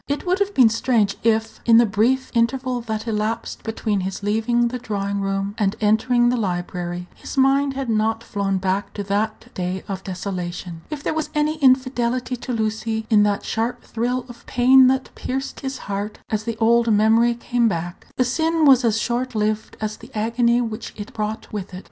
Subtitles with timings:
[0.07, 4.69] It would have been strange if, in the brief interval that elapsed between his leaving
[4.69, 9.53] the drawing room and entering the library, his mind had not flown back to that
[9.53, 10.81] day of desolation.
[10.89, 15.59] If there was any infidelity to Lucy in that sharp thrill of pain that pierced
[15.59, 19.97] his heart as the old memory came back, the sin was as short lived as
[19.97, 21.79] the agony which it brought with it.